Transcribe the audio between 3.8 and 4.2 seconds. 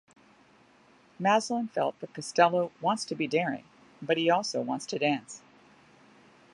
but